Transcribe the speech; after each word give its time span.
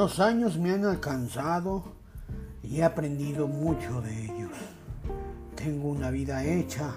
Los 0.00 0.18
años 0.18 0.56
me 0.56 0.72
han 0.72 0.86
alcanzado 0.86 1.84
y 2.62 2.78
he 2.78 2.84
aprendido 2.84 3.46
mucho 3.46 4.00
de 4.00 4.24
ellos. 4.24 4.50
Tengo 5.54 5.90
una 5.90 6.10
vida 6.10 6.42
hecha, 6.42 6.94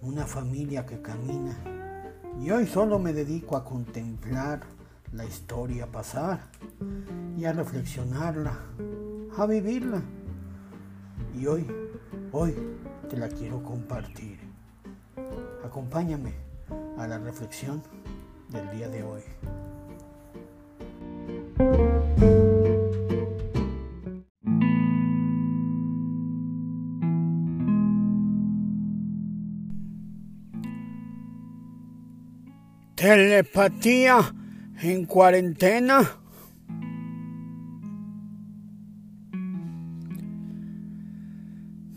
una 0.00 0.24
familia 0.24 0.86
que 0.86 1.02
camina 1.02 1.54
y 2.42 2.50
hoy 2.50 2.66
solo 2.66 2.98
me 2.98 3.12
dedico 3.12 3.58
a 3.58 3.62
contemplar 3.62 4.60
la 5.12 5.26
historia 5.26 5.86
pasar 5.92 6.46
y 7.36 7.44
a 7.44 7.52
reflexionarla, 7.52 8.58
a 9.36 9.44
vivirla. 9.44 10.00
Y 11.38 11.44
hoy, 11.44 11.66
hoy 12.32 12.56
te 13.10 13.18
la 13.18 13.28
quiero 13.28 13.62
compartir. 13.62 14.38
Acompáñame 15.62 16.32
a 16.96 17.06
la 17.06 17.18
reflexión 17.18 17.82
del 18.48 18.70
día 18.70 18.88
de 18.88 19.02
hoy. 19.02 19.20
Telepatía 33.00 34.34
en 34.82 35.06
cuarentena. 35.06 36.06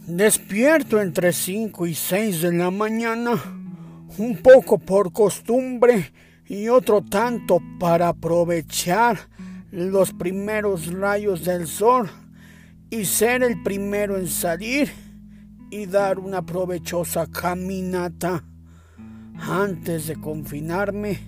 Despierto 0.08 1.02
entre 1.02 1.34
5 1.34 1.88
y 1.88 1.94
6 1.94 2.41
de 2.44 2.53
la 2.53 2.71
mañana, 2.71 3.34
un 4.17 4.38
poco 4.38 4.77
por 4.77 5.11
costumbre 5.11 6.13
y 6.47 6.70
otro 6.70 7.02
tanto 7.02 7.59
para 7.81 8.08
aprovechar 8.08 9.27
los 9.72 10.14
primeros 10.14 10.88
rayos 10.94 11.44
del 11.44 11.67
sol 11.67 12.09
y 12.89 13.03
ser 13.03 13.44
el 13.44 13.61
primero 13.61 14.17
en 14.17 14.30
salir 14.30 14.89
y 15.70 15.86
dar 15.86 16.17
una 16.17 16.45
provechosa 16.45 17.27
caminata. 17.27 18.45
Antes 19.39 20.08
de 20.08 20.16
confinarme 20.16 21.20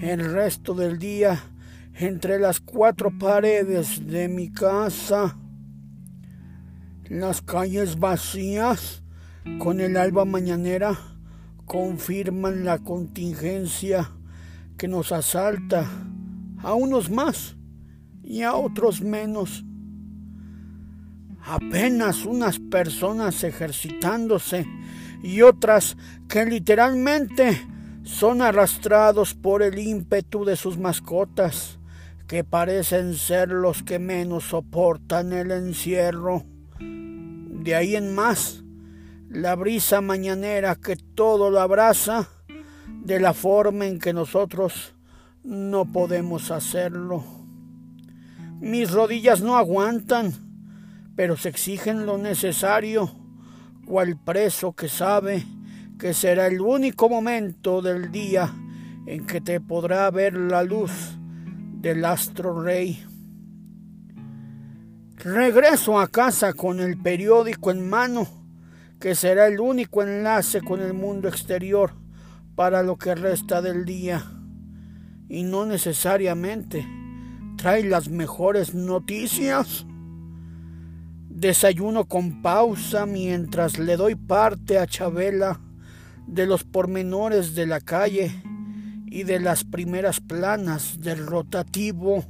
el 0.00 0.32
resto 0.32 0.74
del 0.74 0.98
día 0.98 1.40
entre 1.94 2.38
las 2.38 2.60
cuatro 2.60 3.16
paredes 3.18 4.06
de 4.06 4.28
mi 4.28 4.50
casa, 4.50 5.36
las 7.08 7.42
calles 7.42 7.98
vacías 7.98 9.02
con 9.58 9.80
el 9.80 9.96
alba 9.96 10.24
mañanera 10.24 10.98
confirman 11.66 12.64
la 12.64 12.78
contingencia 12.78 14.10
que 14.76 14.88
nos 14.88 15.12
asalta 15.12 15.86
a 16.58 16.74
unos 16.74 17.10
más 17.10 17.56
y 18.22 18.42
a 18.42 18.54
otros 18.54 19.02
menos. 19.02 19.64
Apenas 21.42 22.24
unas 22.24 22.58
personas 22.58 23.44
ejercitándose 23.44 24.66
y 25.22 25.42
otras 25.42 25.96
que 26.28 26.44
literalmente 26.44 27.66
son 28.02 28.42
arrastrados 28.42 29.34
por 29.34 29.62
el 29.62 29.78
ímpetu 29.78 30.44
de 30.44 30.56
sus 30.56 30.78
mascotas, 30.78 31.78
que 32.26 32.44
parecen 32.44 33.14
ser 33.14 33.50
los 33.50 33.82
que 33.82 33.98
menos 33.98 34.44
soportan 34.44 35.32
el 35.32 35.50
encierro. 35.50 36.44
De 36.78 37.74
ahí 37.74 37.96
en 37.96 38.14
más, 38.14 38.62
la 39.28 39.54
brisa 39.54 40.00
mañanera 40.00 40.76
que 40.76 40.96
todo 40.96 41.50
lo 41.50 41.60
abraza, 41.60 42.28
de 42.86 43.20
la 43.20 43.34
forma 43.34 43.86
en 43.86 43.98
que 43.98 44.12
nosotros 44.12 44.94
no 45.42 45.90
podemos 45.90 46.50
hacerlo. 46.50 47.24
Mis 48.60 48.90
rodillas 48.90 49.40
no 49.40 49.56
aguantan, 49.56 50.32
pero 51.16 51.36
se 51.36 51.48
exigen 51.48 52.06
lo 52.06 52.18
necesario 52.18 53.19
cual 53.90 54.16
preso 54.16 54.72
que 54.72 54.88
sabe 54.88 55.44
que 55.98 56.14
será 56.14 56.46
el 56.46 56.60
único 56.60 57.08
momento 57.08 57.82
del 57.82 58.12
día 58.12 58.54
en 59.04 59.26
que 59.26 59.40
te 59.40 59.60
podrá 59.60 60.08
ver 60.12 60.34
la 60.34 60.62
luz 60.62 60.92
del 61.80 62.04
astro 62.04 62.62
rey. 62.62 63.04
Regreso 65.16 65.98
a 65.98 66.06
casa 66.06 66.52
con 66.52 66.78
el 66.78 66.98
periódico 66.98 67.72
en 67.72 67.90
mano, 67.90 68.28
que 69.00 69.16
será 69.16 69.48
el 69.48 69.58
único 69.58 70.04
enlace 70.04 70.60
con 70.60 70.80
el 70.80 70.94
mundo 70.94 71.26
exterior 71.26 71.92
para 72.54 72.84
lo 72.84 72.96
que 72.96 73.16
resta 73.16 73.60
del 73.60 73.84
día, 73.84 74.24
y 75.28 75.42
no 75.42 75.66
necesariamente 75.66 76.86
trae 77.56 77.82
las 77.82 78.08
mejores 78.08 78.72
noticias. 78.72 79.84
Desayuno 81.40 82.04
con 82.04 82.42
pausa 82.42 83.06
mientras 83.06 83.78
le 83.78 83.96
doy 83.96 84.14
parte 84.14 84.78
a 84.78 84.86
Chabela 84.86 85.58
de 86.26 86.44
los 86.44 86.64
pormenores 86.64 87.54
de 87.54 87.64
la 87.64 87.80
calle 87.80 88.30
y 89.06 89.22
de 89.22 89.40
las 89.40 89.64
primeras 89.64 90.20
planas 90.20 91.00
del 91.00 91.26
rotativo. 91.26 92.26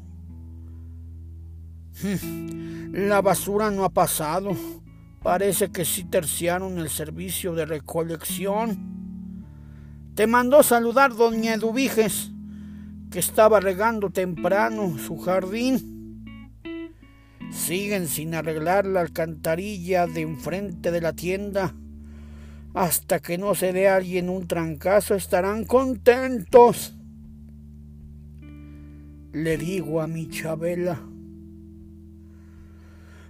La 2.92 3.20
basura 3.20 3.72
no 3.72 3.84
ha 3.84 3.88
pasado. 3.88 4.52
Parece 5.24 5.72
que 5.72 5.84
sí 5.84 6.04
terciaron 6.04 6.78
el 6.78 6.88
servicio 6.88 7.52
de 7.52 7.66
recolección. 7.66 8.78
Te 10.14 10.28
mandó 10.28 10.62
saludar 10.62 11.16
doña 11.16 11.54
Eduviges, 11.54 12.30
que 13.10 13.18
estaba 13.18 13.58
regando 13.58 14.10
temprano 14.10 14.98
su 14.98 15.18
jardín. 15.18 15.99
Siguen 17.50 18.06
sin 18.06 18.34
arreglar 18.34 18.86
la 18.86 19.00
alcantarilla 19.00 20.06
de 20.06 20.20
enfrente 20.22 20.90
de 20.90 21.00
la 21.00 21.12
tienda. 21.12 21.74
Hasta 22.74 23.18
que 23.18 23.36
no 23.38 23.54
se 23.54 23.72
dé 23.72 23.88
alguien 23.88 24.28
un 24.28 24.46
trancazo 24.46 25.14
estarán 25.14 25.64
contentos. 25.64 26.96
Le 29.32 29.56
digo 29.56 30.00
a 30.00 30.06
mi 30.06 30.28
Chabela. 30.28 31.00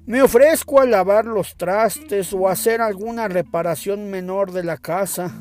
Me 0.07 0.23
ofrezco 0.23 0.81
a 0.81 0.87
lavar 0.87 1.27
los 1.27 1.57
trastes 1.57 2.33
o 2.33 2.49
hacer 2.49 2.81
alguna 2.81 3.29
reparación 3.29 4.11
menor 4.11 4.53
de 4.53 4.65
la 4.65 4.77
casa. 4.77 5.41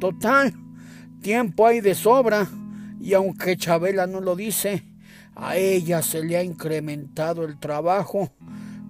Total, 0.00 0.52
tiempo 1.22 1.66
hay 1.66 1.80
de 1.80 1.94
sobra, 1.94 2.48
y 3.00 3.14
aunque 3.14 3.56
Chabela 3.56 4.06
no 4.06 4.20
lo 4.20 4.36
dice, 4.36 4.84
a 5.34 5.56
ella 5.56 6.02
se 6.02 6.22
le 6.22 6.36
ha 6.36 6.42
incrementado 6.42 7.44
el 7.44 7.58
trabajo 7.58 8.32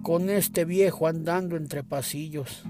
con 0.01 0.29
este 0.29 0.65
viejo 0.65 1.07
andando 1.07 1.55
entre 1.55 1.83
pasillos. 1.83 2.63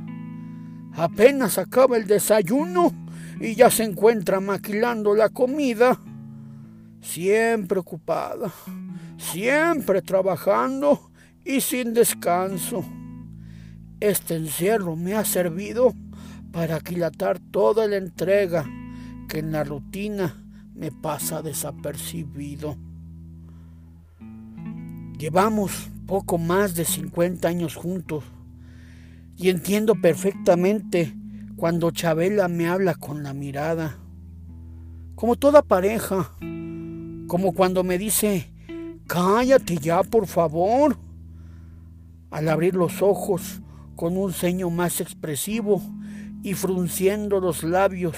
Apenas 0.93 1.57
acaba 1.57 1.97
el 1.97 2.05
desayuno 2.05 2.93
y 3.39 3.55
ya 3.55 3.71
se 3.71 3.83
encuentra 3.83 4.39
maquilando 4.39 5.15
la 5.15 5.29
comida. 5.29 5.99
Siempre 7.01 7.79
ocupada, 7.79 8.53
siempre 9.17 10.01
trabajando 10.01 11.11
y 11.43 11.61
sin 11.61 11.93
descanso. 11.93 12.85
Este 13.99 14.35
encierro 14.35 14.95
me 14.95 15.15
ha 15.15 15.25
servido 15.25 15.93
para 16.51 16.75
aquilatar 16.75 17.39
toda 17.39 17.87
la 17.87 17.97
entrega 17.97 18.65
que 19.27 19.39
en 19.39 19.51
la 19.51 19.63
rutina 19.63 20.45
me 20.75 20.91
pasa 20.91 21.41
desapercibido. 21.41 22.77
Llevamos 25.23 25.89
poco 26.05 26.37
más 26.37 26.75
de 26.75 26.83
50 26.83 27.47
años 27.47 27.75
juntos 27.75 28.25
y 29.37 29.47
entiendo 29.47 29.95
perfectamente 29.95 31.15
cuando 31.55 31.91
Chabela 31.91 32.49
me 32.49 32.67
habla 32.67 32.93
con 32.95 33.23
la 33.23 33.33
mirada, 33.33 33.99
como 35.15 35.37
toda 35.37 35.61
pareja, 35.61 36.33
como 37.27 37.53
cuando 37.53 37.85
me 37.85 37.97
dice, 37.97 38.51
cállate 39.07 39.77
ya, 39.77 40.03
por 40.03 40.27
favor, 40.27 40.97
al 42.29 42.49
abrir 42.49 42.75
los 42.75 43.01
ojos 43.01 43.61
con 43.95 44.17
un 44.17 44.33
ceño 44.33 44.69
más 44.71 44.99
expresivo 44.99 45.81
y 46.41 46.53
frunciendo 46.53 47.39
los 47.39 47.63
labios, 47.63 48.17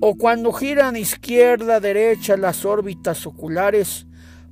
o 0.00 0.14
cuando 0.14 0.52
giran 0.52 0.94
izquierda, 0.96 1.80
derecha 1.80 2.36
las 2.36 2.64
órbitas 2.64 3.26
oculares 3.26 4.06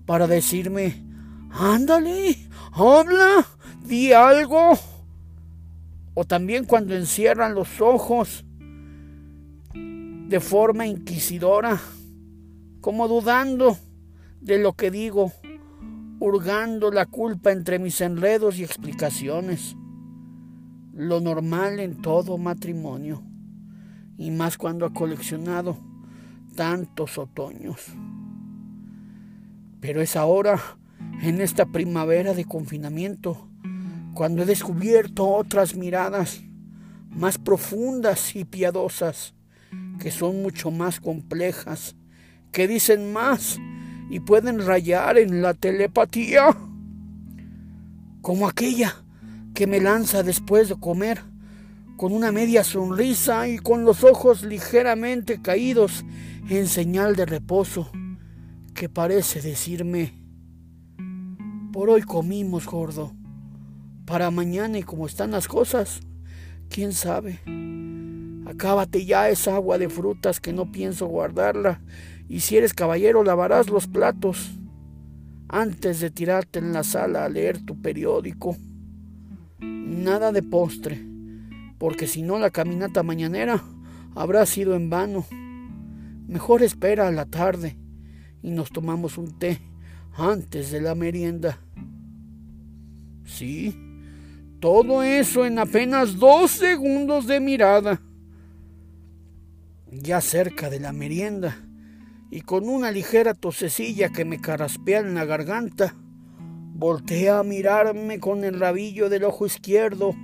para 0.04 0.26
decirme, 0.26 1.11
ándale, 1.52 2.36
habla, 2.72 3.46
di 3.84 4.12
algo. 4.12 4.72
O 6.14 6.24
también 6.24 6.64
cuando 6.64 6.94
encierran 6.94 7.54
los 7.54 7.80
ojos 7.80 8.44
de 9.74 10.40
forma 10.40 10.86
inquisidora, 10.86 11.80
como 12.80 13.08
dudando 13.08 13.76
de 14.40 14.58
lo 14.58 14.72
que 14.74 14.90
digo, 14.90 15.32
hurgando 16.20 16.90
la 16.90 17.06
culpa 17.06 17.52
entre 17.52 17.78
mis 17.78 18.00
enredos 18.00 18.58
y 18.58 18.64
explicaciones. 18.64 19.76
Lo 20.94 21.20
normal 21.20 21.80
en 21.80 22.02
todo 22.02 22.36
matrimonio, 22.38 23.22
y 24.18 24.30
más 24.30 24.58
cuando 24.58 24.84
ha 24.84 24.92
coleccionado 24.92 25.78
tantos 26.54 27.16
otoños. 27.16 27.86
Pero 29.80 30.02
es 30.02 30.16
ahora 30.16 30.60
en 31.22 31.40
esta 31.40 31.66
primavera 31.66 32.34
de 32.34 32.44
confinamiento, 32.44 33.48
cuando 34.12 34.42
he 34.42 34.46
descubierto 34.46 35.28
otras 35.28 35.76
miradas 35.76 36.42
más 37.10 37.38
profundas 37.38 38.34
y 38.34 38.44
piadosas, 38.44 39.32
que 40.00 40.10
son 40.10 40.42
mucho 40.42 40.72
más 40.72 40.98
complejas, 40.98 41.94
que 42.50 42.66
dicen 42.66 43.12
más 43.12 43.60
y 44.10 44.18
pueden 44.18 44.66
rayar 44.66 45.16
en 45.16 45.42
la 45.42 45.54
telepatía, 45.54 46.56
como 48.20 48.48
aquella 48.48 48.96
que 49.54 49.68
me 49.68 49.80
lanza 49.80 50.24
después 50.24 50.68
de 50.68 50.80
comer, 50.80 51.22
con 51.96 52.12
una 52.12 52.32
media 52.32 52.64
sonrisa 52.64 53.46
y 53.46 53.58
con 53.58 53.84
los 53.84 54.02
ojos 54.02 54.42
ligeramente 54.42 55.40
caídos 55.40 56.04
en 56.48 56.66
señal 56.66 57.14
de 57.14 57.26
reposo, 57.26 57.92
que 58.74 58.88
parece 58.88 59.40
decirme, 59.40 60.21
por 61.72 61.88
hoy 61.88 62.02
comimos 62.02 62.66
gordo, 62.66 63.12
para 64.04 64.30
mañana 64.30 64.78
y 64.78 64.82
como 64.82 65.06
están 65.06 65.30
las 65.30 65.48
cosas, 65.48 66.00
quién 66.68 66.92
sabe. 66.92 67.40
Acábate 68.46 69.06
ya 69.06 69.30
esa 69.30 69.54
agua 69.56 69.78
de 69.78 69.88
frutas 69.88 70.38
que 70.38 70.52
no 70.52 70.70
pienso 70.70 71.06
guardarla, 71.06 71.80
y 72.28 72.40
si 72.40 72.58
eres 72.58 72.74
caballero 72.74 73.24
lavarás 73.24 73.70
los 73.70 73.86
platos 73.86 74.50
antes 75.48 76.00
de 76.00 76.10
tirarte 76.10 76.58
en 76.58 76.74
la 76.74 76.84
sala 76.84 77.24
a 77.24 77.28
leer 77.30 77.64
tu 77.64 77.80
periódico. 77.80 78.54
Nada 79.60 80.30
de 80.30 80.42
postre, 80.42 81.02
porque 81.78 82.06
si 82.06 82.22
no 82.22 82.38
la 82.38 82.50
caminata 82.50 83.02
mañanera 83.02 83.62
habrá 84.14 84.44
sido 84.44 84.74
en 84.74 84.90
vano. 84.90 85.24
Mejor 86.28 86.62
espera 86.62 87.08
a 87.08 87.12
la 87.12 87.24
tarde 87.24 87.78
y 88.42 88.50
nos 88.50 88.70
tomamos 88.70 89.16
un 89.16 89.38
té 89.38 89.71
antes 90.14 90.70
de 90.70 90.80
la 90.80 90.94
merienda. 90.94 91.58
Sí, 93.24 93.76
todo 94.60 95.02
eso 95.02 95.44
en 95.44 95.58
apenas 95.58 96.18
dos 96.18 96.52
segundos 96.52 97.26
de 97.26 97.40
mirada. 97.40 98.00
Ya 99.90 100.20
cerca 100.20 100.70
de 100.70 100.80
la 100.80 100.92
merienda 100.92 101.56
y 102.30 102.40
con 102.40 102.68
una 102.68 102.90
ligera 102.90 103.34
tosecilla 103.34 104.08
que 104.08 104.24
me 104.24 104.40
caraspea 104.40 105.00
en 105.00 105.14
la 105.14 105.26
garganta, 105.26 105.94
voltea 106.74 107.40
a 107.40 107.42
mirarme 107.42 108.18
con 108.20 108.42
el 108.42 108.58
rabillo 108.58 109.10
del 109.10 109.24
ojo 109.24 109.44
izquierdo, 109.44 110.14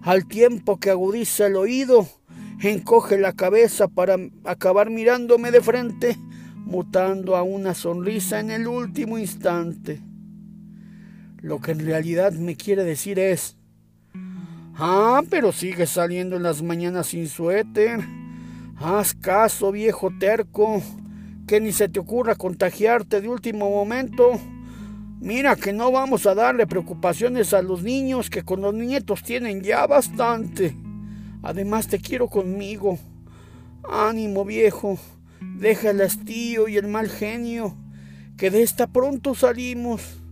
al 0.00 0.26
tiempo 0.26 0.78
que 0.78 0.88
agudiza 0.88 1.46
el 1.46 1.56
oído, 1.56 2.08
encoge 2.62 3.18
la 3.18 3.34
cabeza 3.34 3.86
para 3.86 4.16
acabar 4.44 4.88
mirándome 4.88 5.50
de 5.50 5.60
frente, 5.60 6.16
mutando 6.64 7.36
a 7.36 7.42
una 7.42 7.74
sonrisa 7.74 8.40
en 8.40 8.50
el 8.50 8.66
último 8.66 9.18
instante. 9.18 10.00
Lo 11.40 11.60
que 11.60 11.72
en 11.72 11.80
realidad 11.80 12.32
me 12.32 12.56
quiere 12.56 12.84
decir 12.84 13.18
es, 13.18 13.56
ah, 14.74 15.22
pero 15.30 15.52
sigue 15.52 15.86
saliendo 15.86 16.36
en 16.36 16.42
las 16.42 16.62
mañanas 16.62 17.08
sin 17.08 17.28
suéter. 17.28 18.00
Haz 18.76 19.14
caso, 19.14 19.72
viejo 19.72 20.10
terco 20.18 20.82
que 21.48 21.60
ni 21.60 21.72
se 21.72 21.88
te 21.88 21.98
ocurra 21.98 22.36
contagiarte 22.36 23.20
de 23.20 23.28
último 23.28 23.70
momento. 23.70 24.38
Mira 25.20 25.56
que 25.56 25.72
no 25.72 25.90
vamos 25.90 26.26
a 26.26 26.34
darle 26.34 26.66
preocupaciones 26.66 27.52
a 27.54 27.62
los 27.62 27.82
niños 27.82 28.30
que 28.30 28.44
con 28.44 28.60
los 28.60 28.74
nietos 28.74 29.24
tienen 29.24 29.62
ya 29.62 29.86
bastante. 29.86 30.76
Además 31.42 31.88
te 31.88 31.98
quiero 31.98 32.28
conmigo. 32.28 32.98
Ánimo 33.90 34.44
viejo, 34.44 34.98
deja 35.40 35.90
el 35.90 36.00
hastío 36.00 36.68
y 36.68 36.76
el 36.76 36.86
mal 36.88 37.08
genio, 37.08 37.76
que 38.36 38.50
de 38.50 38.62
esta 38.62 38.86
pronto 38.86 39.34
salimos. 39.34 40.22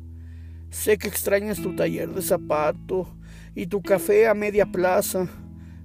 Sé 0.70 0.99
que 0.99 1.08
extrañas 1.08 1.61
tu 1.61 1.75
taller 1.75 2.11
de 2.11 2.23
zapato 2.23 3.08
y 3.55 3.67
tu 3.67 3.82
café 3.82 4.29
a 4.29 4.35
media 4.35 4.67
plaza, 4.67 5.29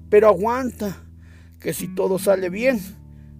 pero 0.09 0.27
aguanta, 0.27 0.97
que 1.59 1.73
si 1.73 1.88
todo 1.88 2.19
sale 2.19 2.50
bien, 2.50 2.79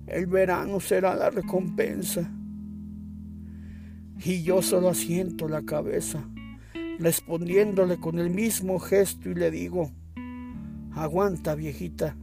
el 0.08 0.28
verano 0.28 0.80
será 0.80 1.16
la 1.16 1.30
recompensa. 1.30 2.32
Y 4.24 4.44
yo 4.44 4.62
solo 4.62 4.90
asiento 4.90 5.48
la 5.48 5.64
cabeza, 5.64 6.24
respondiéndole 7.00 7.98
con 7.98 8.20
el 8.20 8.30
mismo 8.30 8.80
gesto 8.80 9.30
y 9.30 9.36
le 9.36 9.50
digo, 9.50 9.92
aguanta 10.94 11.56
viejita, 11.56 12.16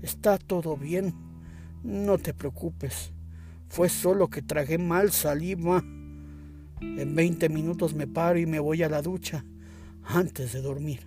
está 0.00 0.38
todo 0.38 0.76
bien, 0.76 1.14
no 1.82 2.18
te 2.18 2.34
preocupes, 2.34 3.12
fue 3.68 3.88
solo 3.88 4.28
que 4.28 4.42
tragué 4.42 4.78
mal 4.78 5.12
saliva. 5.12 5.82
En 6.80 7.14
20 7.14 7.48
minutos 7.48 7.94
me 7.94 8.06
paro 8.06 8.38
y 8.38 8.46
me 8.46 8.58
voy 8.58 8.82
a 8.82 8.88
la 8.88 9.02
ducha 9.02 9.44
antes 10.04 10.52
de 10.52 10.62
dormir. 10.62 11.06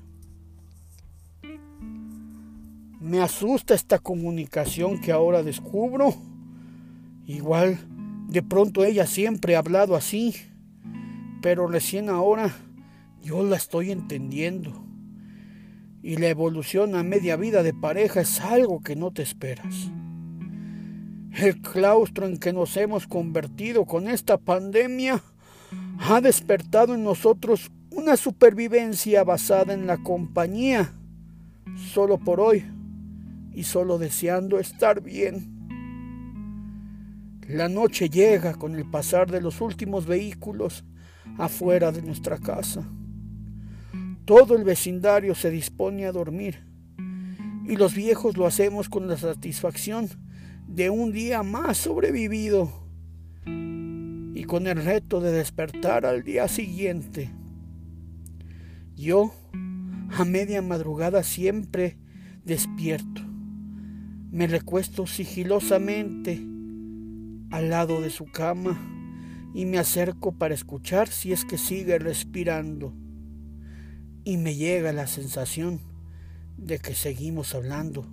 Me 2.99 3.21
asusta 3.21 3.73
esta 3.73 3.99
comunicación 3.99 4.99
que 4.99 5.11
ahora 5.11 5.41
descubro. 5.41 6.13
Igual, 7.25 7.77
de 8.27 8.43
pronto 8.43 8.83
ella 8.83 9.07
siempre 9.07 9.55
ha 9.55 9.59
hablado 9.59 9.95
así, 9.95 10.35
pero 11.41 11.67
recién 11.67 12.09
ahora 12.09 12.53
yo 13.21 13.43
la 13.43 13.55
estoy 13.55 13.91
entendiendo. 13.91 14.85
Y 16.01 16.17
la 16.17 16.27
evolución 16.27 16.95
a 16.95 17.03
media 17.03 17.35
vida 17.35 17.63
de 17.63 17.73
pareja 17.73 18.21
es 18.21 18.41
algo 18.41 18.81
que 18.81 18.95
no 18.95 19.11
te 19.11 19.21
esperas. 19.21 19.91
El 21.31 21.61
claustro 21.61 22.25
en 22.25 22.37
que 22.37 22.53
nos 22.53 22.75
hemos 22.77 23.07
convertido 23.07 23.85
con 23.85 24.07
esta 24.07 24.37
pandemia 24.37 25.21
ha 25.99 26.21
despertado 26.21 26.95
en 26.95 27.03
nosotros 27.03 27.71
una 27.91 28.17
supervivencia 28.17 29.23
basada 29.23 29.73
en 29.73 29.85
la 29.87 29.97
compañía, 29.97 30.93
solo 31.93 32.17
por 32.17 32.39
hoy 32.39 32.65
y 33.53 33.63
solo 33.63 33.97
deseando 33.97 34.59
estar 34.59 35.01
bien. 35.01 35.59
La 37.47 37.69
noche 37.69 38.09
llega 38.09 38.53
con 38.53 38.75
el 38.75 38.89
pasar 38.89 39.29
de 39.31 39.41
los 39.41 39.61
últimos 39.61 40.05
vehículos 40.05 40.83
afuera 41.37 41.91
de 41.91 42.01
nuestra 42.01 42.37
casa. 42.37 42.87
Todo 44.25 44.55
el 44.55 44.63
vecindario 44.63 45.33
se 45.35 45.49
dispone 45.49 46.05
a 46.05 46.11
dormir 46.11 46.63
y 47.67 47.75
los 47.75 47.95
viejos 47.95 48.37
lo 48.37 48.45
hacemos 48.45 48.89
con 48.89 49.07
la 49.07 49.17
satisfacción 49.17 50.09
de 50.69 50.89
un 50.89 51.11
día 51.11 51.43
más 51.43 51.77
sobrevivido 51.77 52.71
y 53.45 54.43
con 54.45 54.67
el 54.67 54.85
reto 54.85 55.19
de 55.19 55.31
despertar 55.31 56.05
al 56.05 56.23
día 56.23 56.47
siguiente. 56.47 57.29
Yo, 58.95 59.33
a 60.17 60.23
media 60.23 60.61
madrugada, 60.61 61.23
siempre 61.23 61.97
despierto 62.45 63.29
me 64.31 64.45
recuesto 64.45 65.07
sigilosamente 65.07 66.39
al 67.49 67.69
lado 67.69 67.99
de 67.99 68.11
su 68.11 68.25
cama 68.25 68.79
y 69.55 69.65
me 69.65 69.79
acerco 69.79 70.33
para 70.33 70.53
escuchar 70.53 71.07
si 71.07 71.33
es 71.33 71.45
que 71.45 71.57
sigue 71.57 71.97
respirando. 71.97 72.93
Y 74.23 74.37
me 74.37 74.53
llega 74.53 74.93
la 74.93 75.07
sensación 75.07 75.79
de 76.57 76.77
que 76.77 76.93
seguimos 76.93 77.55
hablando, 77.55 78.05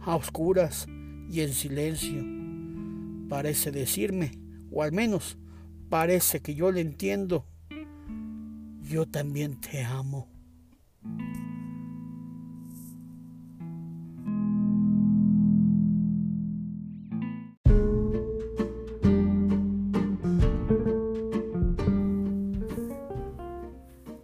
a 0.00 0.14
oscuras 0.14 0.86
y 1.30 1.42
en 1.42 1.52
silencio. 1.52 2.24
Parece 3.28 3.70
decirme, 3.70 4.32
o 4.72 4.82
al 4.82 4.92
menos 4.92 5.38
parece 5.88 6.40
que 6.40 6.54
yo 6.54 6.72
le 6.72 6.80
entiendo, 6.80 7.46
yo 8.82 9.06
también 9.06 9.60
te 9.60 9.84
amo. 9.84 10.28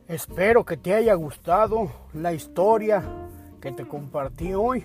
Espero 0.09 0.65
que 0.65 0.77
te 0.77 0.95
haya 0.95 1.15
gustado 1.15 1.93
la 2.15 2.33
historia 2.33 3.29
que 3.61 3.71
te 3.71 3.87
compartí 3.87 4.55
hoy 4.55 4.85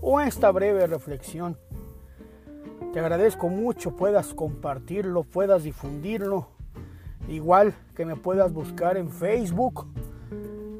o 0.00 0.20
esta 0.20 0.50
breve 0.50 0.86
reflexión. 0.86 1.56
Te 2.92 3.00
agradezco 3.00 3.48
mucho 3.48 3.96
puedas 3.96 4.34
compartirlo, 4.34 5.24
puedas 5.24 5.62
difundirlo. 5.62 6.48
Igual 7.28 7.74
que 7.94 8.04
me 8.04 8.16
puedas 8.16 8.52
buscar 8.52 8.96
en 8.96 9.08
Facebook, 9.08 9.86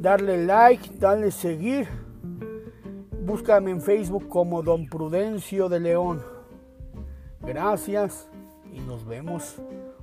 darle 0.00 0.44
like, 0.44 0.98
darle 0.98 1.30
seguir. 1.30 1.88
Búscame 3.24 3.70
en 3.70 3.80
Facebook 3.80 4.28
como 4.28 4.62
Don 4.62 4.88
Prudencio 4.88 5.68
de 5.68 5.80
León. 5.80 6.22
Gracias 7.40 8.28
y 8.72 8.80
nos 8.80 9.06
vemos 9.06 9.56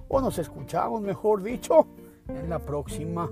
o 0.07 0.21
nos 0.21 0.39
escuchamos, 0.39 1.01
mejor 1.01 1.43
dicho, 1.43 1.87
en 2.27 2.49
la 2.49 2.59
próxima. 2.59 3.29